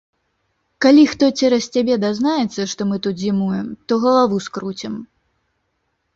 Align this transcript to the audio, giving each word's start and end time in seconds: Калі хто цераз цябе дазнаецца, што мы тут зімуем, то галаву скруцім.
Калі 0.85 1.03
хто 1.11 1.25
цераз 1.41 1.67
цябе 1.75 1.97
дазнаецца, 2.05 2.61
што 2.73 2.81
мы 2.93 2.97
тут 3.07 3.15
зімуем, 3.25 3.67
то 3.87 3.93
галаву 4.09 4.37
скруцім. 4.49 4.99